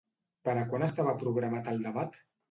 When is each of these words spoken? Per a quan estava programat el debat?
Per 0.47 0.53
a 0.61 0.63
quan 0.71 0.85
estava 0.87 1.13
programat 1.19 1.69
el 1.75 1.83
debat? 1.85 2.17